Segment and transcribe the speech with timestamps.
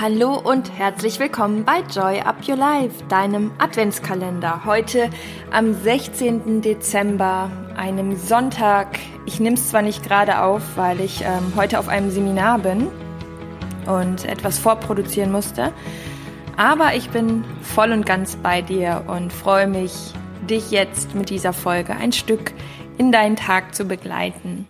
[0.00, 4.64] Hallo und herzlich willkommen bei Joy Up Your Life, deinem Adventskalender.
[4.64, 5.08] Heute
[5.52, 6.62] am 16.
[6.62, 8.98] Dezember, einem Sonntag.
[9.24, 12.88] Ich nehme es zwar nicht gerade auf, weil ich ähm, heute auf einem Seminar bin
[13.86, 15.72] und etwas vorproduzieren musste,
[16.56, 20.12] aber ich bin voll und ganz bei dir und freue mich,
[20.50, 22.52] dich jetzt mit dieser Folge ein Stück
[22.98, 24.66] in deinen Tag zu begleiten.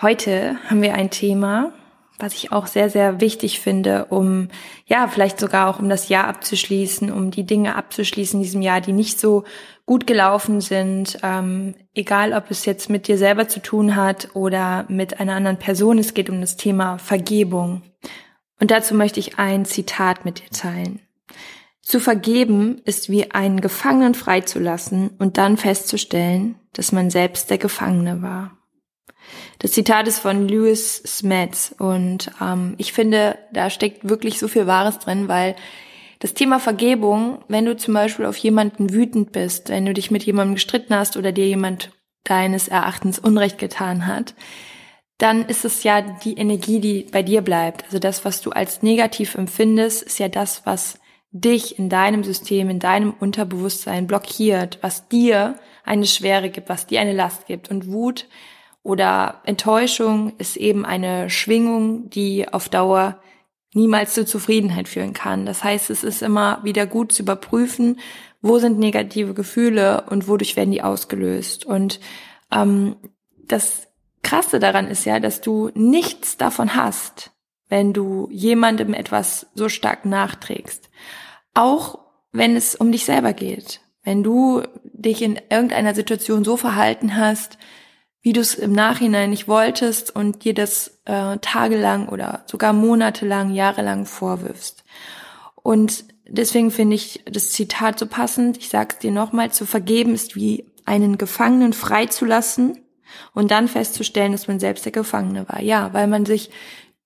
[0.00, 1.74] Heute haben wir ein Thema,
[2.18, 4.48] was ich auch sehr, sehr wichtig finde, um,
[4.86, 8.80] ja, vielleicht sogar auch um das Jahr abzuschließen, um die Dinge abzuschließen in diesem Jahr,
[8.80, 9.44] die nicht so
[9.86, 14.84] gut gelaufen sind, ähm, egal ob es jetzt mit dir selber zu tun hat oder
[14.88, 17.82] mit einer anderen Person, es geht um das Thema Vergebung.
[18.60, 21.00] Und dazu möchte ich ein Zitat mit dir teilen.
[21.80, 28.20] Zu vergeben ist wie einen Gefangenen freizulassen und dann festzustellen, dass man selbst der Gefangene
[28.20, 28.57] war.
[29.58, 34.66] Das Zitat ist von Lewis Smets und ähm, ich finde, da steckt wirklich so viel
[34.66, 35.56] Wahres drin, weil
[36.20, 40.24] das Thema Vergebung, wenn du zum Beispiel auf jemanden wütend bist, wenn du dich mit
[40.24, 41.90] jemandem gestritten hast oder dir jemand
[42.24, 44.34] deines Erachtens Unrecht getan hat,
[45.18, 47.84] dann ist es ja die Energie, die bei dir bleibt.
[47.84, 50.98] Also das, was du als negativ empfindest, ist ja das, was
[51.30, 57.00] dich in deinem System, in deinem Unterbewusstsein blockiert, was dir eine Schwere gibt, was dir
[57.00, 57.70] eine Last gibt.
[57.70, 58.26] Und Wut
[58.88, 63.20] oder Enttäuschung ist eben eine Schwingung, die auf Dauer
[63.74, 65.44] niemals zur Zufriedenheit führen kann.
[65.44, 68.00] Das heißt, es ist immer wieder gut zu überprüfen,
[68.40, 71.66] wo sind negative Gefühle und wodurch werden die ausgelöst.
[71.66, 72.00] Und
[72.50, 72.96] ähm,
[73.44, 73.88] das
[74.22, 77.32] Krasse daran ist ja, dass du nichts davon hast,
[77.68, 80.88] wenn du jemandem etwas so stark nachträgst.
[81.52, 81.98] Auch
[82.32, 83.82] wenn es um dich selber geht.
[84.02, 87.58] Wenn du dich in irgendeiner Situation so verhalten hast,
[88.20, 93.52] wie du es im Nachhinein nicht wolltest und dir das äh, tagelang oder sogar monatelang,
[93.52, 94.84] jahrelang vorwirfst.
[95.54, 98.58] Und deswegen finde ich das Zitat so passend.
[98.58, 102.78] Ich sage es dir nochmal, zu vergeben ist wie einen Gefangenen freizulassen
[103.34, 105.60] und dann festzustellen, dass man selbst der Gefangene war.
[105.60, 106.50] Ja, weil man sich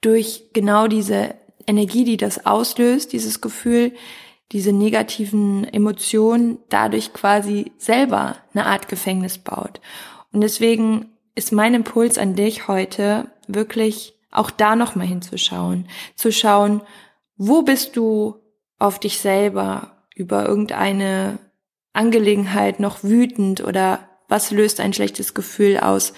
[0.01, 1.35] durch genau diese
[1.67, 3.93] Energie, die das auslöst, dieses Gefühl,
[4.53, 9.81] diese negativen Emotionen dadurch quasi selber eine Art Gefängnis baut.
[10.33, 16.83] Und deswegen ist mein Impuls an dich heute wirklich auch da nochmal hinzuschauen, zu schauen,
[17.37, 18.37] wo bist du
[18.79, 21.39] auf dich selber über irgendeine
[21.93, 26.15] Angelegenheit noch wütend oder was löst ein schlechtes Gefühl aus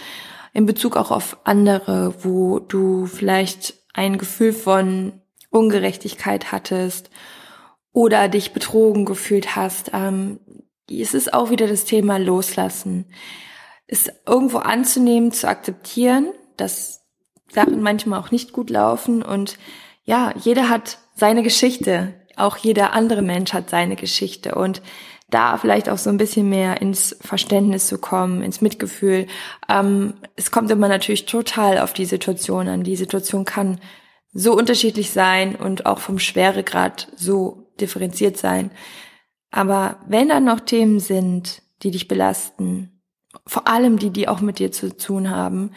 [0.53, 5.21] in Bezug auch auf andere, wo du vielleicht ein Gefühl von
[5.51, 7.11] Ungerechtigkeit hattest
[7.93, 9.91] oder dich betrogen gefühlt hast.
[9.93, 10.39] Ähm,
[10.89, 13.07] es ist auch wieder das Thema Loslassen
[13.87, 17.03] ist irgendwo anzunehmen, zu akzeptieren, dass
[17.49, 19.59] Sachen manchmal auch nicht gut laufen und
[20.05, 22.15] ja, jeder hat seine Geschichte.
[22.37, 24.83] Auch jeder andere Mensch hat seine Geschichte und
[25.31, 29.27] da vielleicht auch so ein bisschen mehr ins Verständnis zu kommen, ins Mitgefühl.
[29.69, 32.83] Ähm, es kommt immer natürlich total auf die Situation an.
[32.83, 33.81] Die Situation kann
[34.33, 38.71] so unterschiedlich sein und auch vom Schweregrad so differenziert sein.
[39.51, 42.94] Aber wenn da noch Themen sind, die dich belasten,
[43.47, 45.71] vor allem die, die auch mit dir zu tun haben,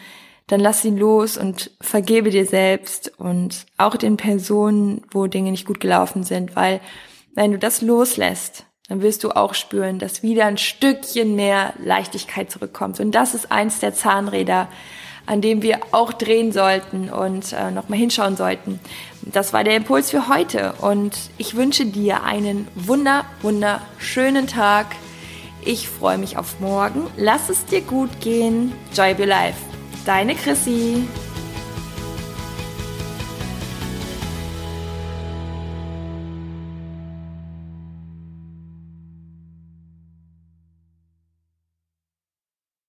[0.46, 5.66] dann lass sie los und vergebe dir selbst und auch den Personen, wo Dinge nicht
[5.66, 6.80] gut gelaufen sind, weil
[7.34, 12.50] wenn du das loslässt, dann wirst du auch spüren, dass wieder ein Stückchen mehr Leichtigkeit
[12.50, 12.98] zurückkommt.
[13.00, 14.68] Und das ist eins der Zahnräder,
[15.26, 18.80] an dem wir auch drehen sollten und äh, nochmal hinschauen sollten.
[19.20, 24.86] Das war der Impuls für heute und ich wünsche dir einen wunder, wunderschönen Tag.
[25.64, 27.06] Ich freue mich auf morgen.
[27.16, 28.72] Lass es dir gut gehen.
[28.94, 29.58] Joy Be Life.
[30.04, 31.06] Deine Chrissy.